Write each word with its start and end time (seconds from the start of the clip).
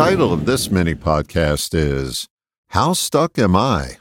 title 0.00 0.32
of 0.32 0.46
this 0.46 0.70
mini 0.70 0.94
podcast 0.94 1.74
is 1.74 2.26
How 2.68 2.94
Stuck 2.94 3.38
Am 3.38 3.54
I? 3.54 3.98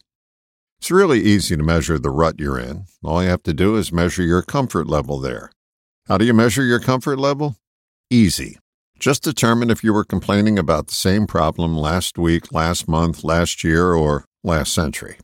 It's 0.79 0.89
really 0.89 1.19
easy 1.19 1.57
to 1.57 1.61
measure 1.61 1.99
the 1.99 2.09
rut 2.09 2.39
you're 2.39 2.57
in. 2.57 2.85
All 3.03 3.21
you 3.21 3.27
have 3.27 3.43
to 3.43 3.53
do 3.53 3.75
is 3.75 3.91
measure 3.91 4.23
your 4.23 4.41
comfort 4.41 4.87
level 4.87 5.19
there. 5.19 5.51
How 6.07 6.17
do 6.17 6.23
you 6.23 6.33
measure 6.33 6.63
your 6.63 6.79
comfort 6.79 7.19
level? 7.19 7.57
Easy. 8.09 8.57
Just 8.97 9.23
determine 9.23 9.69
if 9.69 9.83
you 9.83 9.91
were 9.91 10.05
complaining 10.05 10.57
about 10.57 10.87
the 10.87 10.95
same 10.95 11.27
problem 11.27 11.77
last 11.77 12.17
week, 12.17 12.53
last 12.53 12.87
month, 12.87 13.25
last 13.25 13.65
year, 13.65 13.93
or 13.93 14.23
last 14.41 14.71
century. 14.71 15.17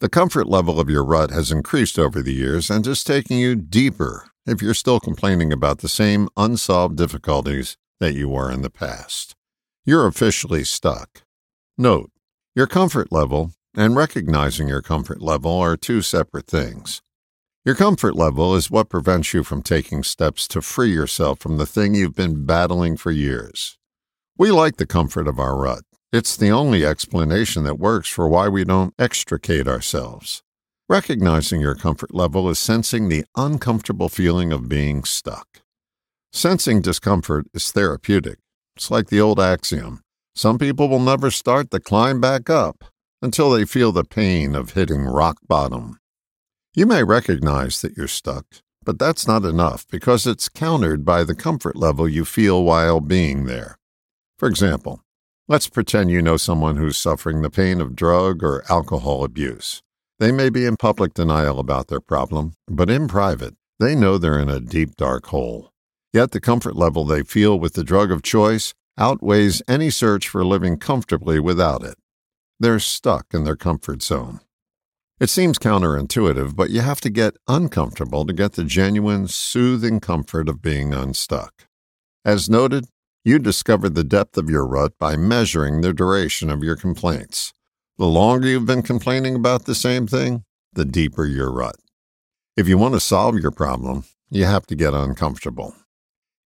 The 0.00 0.08
comfort 0.08 0.48
level 0.48 0.80
of 0.80 0.90
your 0.90 1.04
rut 1.04 1.30
has 1.30 1.52
increased 1.52 1.96
over 1.96 2.22
the 2.22 2.34
years 2.34 2.70
and 2.70 2.84
is 2.88 3.04
taking 3.04 3.38
you 3.38 3.54
deeper 3.54 4.28
if 4.46 4.62
you're 4.62 4.74
still 4.74 4.98
complaining 4.98 5.52
about 5.52 5.78
the 5.78 5.88
same 5.88 6.28
unsolved 6.36 6.96
difficulties 6.96 7.76
that 8.00 8.14
you 8.14 8.28
were 8.28 8.50
in 8.50 8.62
the 8.62 8.68
past. 8.68 9.36
You're 9.88 10.06
officially 10.06 10.64
stuck. 10.64 11.22
Note, 11.78 12.10
your 12.54 12.66
comfort 12.66 13.10
level 13.10 13.52
and 13.74 13.96
recognizing 13.96 14.68
your 14.68 14.82
comfort 14.82 15.22
level 15.22 15.52
are 15.52 15.78
two 15.78 16.02
separate 16.02 16.46
things. 16.46 17.00
Your 17.64 17.74
comfort 17.74 18.14
level 18.14 18.54
is 18.54 18.70
what 18.70 18.90
prevents 18.90 19.32
you 19.32 19.42
from 19.42 19.62
taking 19.62 20.02
steps 20.02 20.46
to 20.48 20.60
free 20.60 20.92
yourself 20.92 21.38
from 21.38 21.56
the 21.56 21.64
thing 21.64 21.94
you've 21.94 22.14
been 22.14 22.44
battling 22.44 22.98
for 22.98 23.10
years. 23.10 23.78
We 24.36 24.50
like 24.50 24.76
the 24.76 24.84
comfort 24.84 25.26
of 25.26 25.38
our 25.38 25.56
rut. 25.56 25.84
It's 26.12 26.36
the 26.36 26.50
only 26.50 26.84
explanation 26.84 27.64
that 27.64 27.78
works 27.78 28.10
for 28.10 28.28
why 28.28 28.50
we 28.50 28.64
don't 28.64 28.92
extricate 28.98 29.66
ourselves. 29.66 30.42
Recognizing 30.90 31.62
your 31.62 31.74
comfort 31.74 32.14
level 32.14 32.50
is 32.50 32.58
sensing 32.58 33.08
the 33.08 33.24
uncomfortable 33.36 34.10
feeling 34.10 34.52
of 34.52 34.68
being 34.68 35.04
stuck. 35.04 35.62
Sensing 36.30 36.82
discomfort 36.82 37.46
is 37.54 37.72
therapeutic. 37.72 38.38
It's 38.78 38.92
like 38.92 39.08
the 39.08 39.20
old 39.20 39.40
axiom 39.40 40.02
some 40.36 40.56
people 40.56 40.88
will 40.88 41.00
never 41.00 41.32
start 41.32 41.72
the 41.72 41.80
climb 41.80 42.20
back 42.20 42.48
up 42.48 42.84
until 43.20 43.50
they 43.50 43.64
feel 43.64 43.90
the 43.90 44.04
pain 44.04 44.54
of 44.54 44.74
hitting 44.74 45.02
rock 45.02 45.38
bottom. 45.48 45.98
You 46.76 46.86
may 46.86 47.02
recognize 47.02 47.82
that 47.82 47.96
you're 47.96 48.06
stuck, 48.06 48.46
but 48.84 49.00
that's 49.00 49.26
not 49.26 49.44
enough 49.44 49.84
because 49.90 50.28
it's 50.28 50.48
countered 50.48 51.04
by 51.04 51.24
the 51.24 51.34
comfort 51.34 51.74
level 51.74 52.08
you 52.08 52.24
feel 52.24 52.62
while 52.62 53.00
being 53.00 53.46
there. 53.46 53.78
For 54.38 54.48
example, 54.48 55.02
Let's 55.48 55.66
pretend 55.66 56.10
you 56.10 56.20
know 56.20 56.36
someone 56.36 56.76
who's 56.76 56.98
suffering 56.98 57.40
the 57.40 57.48
pain 57.48 57.80
of 57.80 57.96
drug 57.96 58.44
or 58.44 58.64
alcohol 58.68 59.24
abuse. 59.24 59.82
They 60.18 60.30
may 60.30 60.50
be 60.50 60.66
in 60.66 60.76
public 60.76 61.14
denial 61.14 61.58
about 61.58 61.88
their 61.88 62.02
problem, 62.02 62.52
but 62.68 62.90
in 62.90 63.08
private, 63.08 63.54
they 63.80 63.94
know 63.94 64.18
they're 64.18 64.38
in 64.38 64.50
a 64.50 64.60
deep, 64.60 64.94
dark 64.96 65.26
hole. 65.28 65.72
Yet 66.12 66.32
the 66.32 66.40
comfort 66.40 66.76
level 66.76 67.04
they 67.04 67.22
feel 67.22 67.58
with 67.58 67.72
the 67.74 67.84
drug 67.84 68.10
of 68.10 68.22
choice 68.22 68.74
outweighs 68.98 69.62
any 69.68 69.90
search 69.90 70.28
for 70.28 70.44
living 70.44 70.76
comfortably 70.76 71.38
without 71.38 71.82
it. 71.84 71.96
They're 72.60 72.80
stuck 72.80 73.32
in 73.32 73.44
their 73.44 73.56
comfort 73.56 74.02
zone. 74.02 74.40
It 75.20 75.30
seems 75.30 75.58
counterintuitive, 75.58 76.54
but 76.54 76.70
you 76.70 76.80
have 76.80 77.00
to 77.00 77.10
get 77.10 77.36
uncomfortable 77.48 78.26
to 78.26 78.32
get 78.32 78.52
the 78.52 78.64
genuine, 78.64 79.28
soothing 79.28 80.00
comfort 80.00 80.48
of 80.48 80.62
being 80.62 80.92
unstuck. 80.92 81.66
As 82.24 82.50
noted, 82.50 82.86
you 83.24 83.38
discover 83.38 83.88
the 83.88 84.04
depth 84.04 84.38
of 84.38 84.48
your 84.48 84.66
rut 84.66 84.92
by 84.98 85.16
measuring 85.16 85.80
the 85.80 85.92
duration 85.92 86.50
of 86.50 86.62
your 86.62 86.76
complaints. 86.76 87.52
The 87.96 88.06
longer 88.06 88.48
you've 88.48 88.66
been 88.66 88.82
complaining 88.82 89.34
about 89.34 89.64
the 89.64 89.74
same 89.74 90.06
thing, 90.06 90.44
the 90.72 90.84
deeper 90.84 91.26
your 91.26 91.50
rut. 91.50 91.76
If 92.56 92.68
you 92.68 92.78
want 92.78 92.94
to 92.94 93.00
solve 93.00 93.38
your 93.38 93.50
problem, 93.50 94.04
you 94.30 94.44
have 94.44 94.66
to 94.66 94.76
get 94.76 94.94
uncomfortable. 94.94 95.74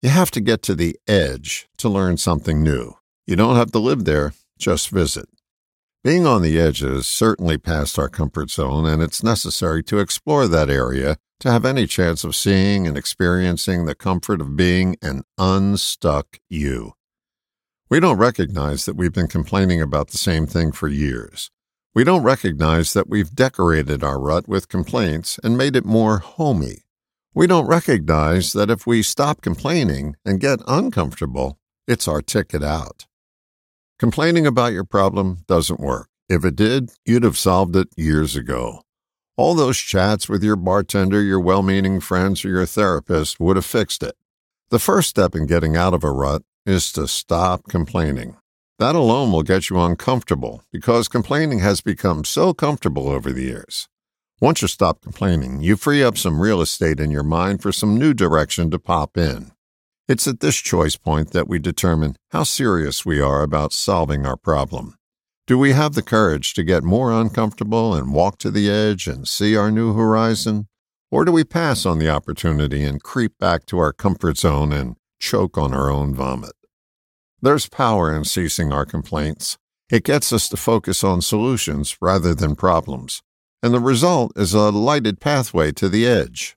You 0.02 0.08
have 0.08 0.30
to 0.30 0.40
get 0.40 0.62
to 0.62 0.74
the 0.74 0.96
edge 1.06 1.68
to 1.76 1.88
learn 1.90 2.16
something 2.16 2.62
new. 2.62 2.94
You 3.26 3.36
don't 3.36 3.56
have 3.56 3.70
to 3.72 3.78
live 3.78 4.06
there, 4.06 4.32
just 4.58 4.88
visit. 4.88 5.28
Being 6.02 6.26
on 6.26 6.40
the 6.40 6.58
edge 6.58 6.82
is 6.82 7.06
certainly 7.06 7.58
past 7.58 7.98
our 7.98 8.08
comfort 8.08 8.48
zone, 8.48 8.86
and 8.86 9.02
it's 9.02 9.22
necessary 9.22 9.82
to 9.82 9.98
explore 9.98 10.48
that 10.48 10.70
area 10.70 11.18
to 11.40 11.50
have 11.50 11.66
any 11.66 11.86
chance 11.86 12.24
of 12.24 12.34
seeing 12.34 12.86
and 12.86 12.96
experiencing 12.96 13.84
the 13.84 13.94
comfort 13.94 14.40
of 14.40 14.56
being 14.56 14.96
an 15.02 15.24
unstuck 15.36 16.38
you. 16.48 16.94
We 17.90 18.00
don't 18.00 18.16
recognize 18.16 18.86
that 18.86 18.96
we've 18.96 19.12
been 19.12 19.28
complaining 19.28 19.82
about 19.82 20.08
the 20.08 20.18
same 20.18 20.46
thing 20.46 20.72
for 20.72 20.88
years. 20.88 21.50
We 21.94 22.04
don't 22.04 22.22
recognize 22.22 22.94
that 22.94 23.08
we've 23.10 23.34
decorated 23.34 24.02
our 24.02 24.18
rut 24.18 24.48
with 24.48 24.68
complaints 24.68 25.38
and 25.44 25.58
made 25.58 25.76
it 25.76 25.84
more 25.84 26.20
homey. 26.20 26.84
We 27.32 27.46
don't 27.46 27.68
recognize 27.68 28.52
that 28.54 28.70
if 28.70 28.88
we 28.88 29.04
stop 29.04 29.40
complaining 29.40 30.16
and 30.24 30.40
get 30.40 30.58
uncomfortable, 30.66 31.58
it's 31.86 32.08
our 32.08 32.20
ticket 32.20 32.64
out. 32.64 33.06
Complaining 34.00 34.48
about 34.48 34.72
your 34.72 34.82
problem 34.82 35.44
doesn't 35.46 35.78
work. 35.78 36.08
If 36.28 36.44
it 36.44 36.56
did, 36.56 36.90
you'd 37.04 37.22
have 37.22 37.38
solved 37.38 37.76
it 37.76 37.88
years 37.96 38.34
ago. 38.34 38.82
All 39.36 39.54
those 39.54 39.78
chats 39.78 40.28
with 40.28 40.42
your 40.42 40.56
bartender, 40.56 41.22
your 41.22 41.38
well 41.38 41.62
meaning 41.62 42.00
friends, 42.00 42.44
or 42.44 42.48
your 42.48 42.66
therapist 42.66 43.38
would 43.38 43.56
have 43.56 43.64
fixed 43.64 44.02
it. 44.02 44.16
The 44.70 44.80
first 44.80 45.08
step 45.08 45.36
in 45.36 45.46
getting 45.46 45.76
out 45.76 45.94
of 45.94 46.02
a 46.02 46.10
rut 46.10 46.42
is 46.66 46.90
to 46.92 47.06
stop 47.06 47.68
complaining. 47.68 48.36
That 48.80 48.96
alone 48.96 49.30
will 49.30 49.42
get 49.44 49.70
you 49.70 49.78
uncomfortable 49.78 50.62
because 50.72 51.06
complaining 51.06 51.60
has 51.60 51.80
become 51.80 52.24
so 52.24 52.54
comfortable 52.54 53.08
over 53.08 53.30
the 53.30 53.42
years. 53.42 53.89
Once 54.42 54.62
you 54.62 54.68
stop 54.68 55.02
complaining, 55.02 55.60
you 55.60 55.76
free 55.76 56.02
up 56.02 56.16
some 56.16 56.40
real 56.40 56.62
estate 56.62 56.98
in 56.98 57.10
your 57.10 57.22
mind 57.22 57.60
for 57.60 57.70
some 57.70 57.98
new 57.98 58.14
direction 58.14 58.70
to 58.70 58.78
pop 58.78 59.18
in. 59.18 59.52
It's 60.08 60.26
at 60.26 60.40
this 60.40 60.56
choice 60.56 60.96
point 60.96 61.32
that 61.32 61.46
we 61.46 61.58
determine 61.58 62.16
how 62.30 62.44
serious 62.44 63.04
we 63.04 63.20
are 63.20 63.42
about 63.42 63.74
solving 63.74 64.24
our 64.24 64.38
problem. 64.38 64.96
Do 65.46 65.58
we 65.58 65.72
have 65.72 65.92
the 65.92 66.02
courage 66.02 66.54
to 66.54 66.64
get 66.64 66.82
more 66.82 67.12
uncomfortable 67.12 67.94
and 67.94 68.14
walk 68.14 68.38
to 68.38 68.50
the 68.50 68.70
edge 68.70 69.06
and 69.06 69.28
see 69.28 69.56
our 69.56 69.70
new 69.70 69.92
horizon? 69.92 70.68
Or 71.10 71.26
do 71.26 71.32
we 71.32 71.44
pass 71.44 71.84
on 71.84 71.98
the 71.98 72.08
opportunity 72.08 72.82
and 72.82 73.02
creep 73.02 73.32
back 73.38 73.66
to 73.66 73.78
our 73.78 73.92
comfort 73.92 74.38
zone 74.38 74.72
and 74.72 74.96
choke 75.18 75.58
on 75.58 75.74
our 75.74 75.90
own 75.90 76.14
vomit? 76.14 76.54
There's 77.42 77.68
power 77.68 78.14
in 78.16 78.24
ceasing 78.24 78.72
our 78.72 78.86
complaints. 78.86 79.58
It 79.90 80.02
gets 80.02 80.32
us 80.32 80.48
to 80.48 80.56
focus 80.56 81.04
on 81.04 81.20
solutions 81.20 81.98
rather 82.00 82.34
than 82.34 82.56
problems. 82.56 83.20
And 83.62 83.74
the 83.74 83.80
result 83.80 84.32
is 84.36 84.54
a 84.54 84.70
lighted 84.70 85.20
pathway 85.20 85.72
to 85.72 85.88
the 85.88 86.06
edge. 86.06 86.56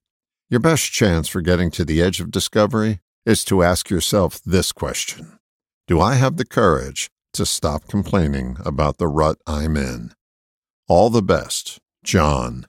Your 0.50 0.60
best 0.60 0.92
chance 0.92 1.28
for 1.28 1.42
getting 1.42 1.72
to 1.72 1.84
the 1.84 2.02
edge 2.02 2.20
of 2.20 2.32
discovery 2.32 3.00
is 3.26 3.44
to 3.46 3.64
ask 3.64 3.90
yourself 3.90 4.42
this 4.44 4.72
question 4.72 5.40
Do 5.88 6.00
I 6.00 6.16
have 6.16 6.38
the 6.38 6.46
courage 6.46 7.10
to 7.34 7.46
stop 7.46 7.88
complaining 7.88 8.58
about 8.64 8.98
the 8.98 9.08
rut 9.08 9.38
I'm 9.48 9.76
in. 9.76 10.12
All 10.88 11.10
the 11.10 11.24
best, 11.24 11.80
John. 12.04 12.68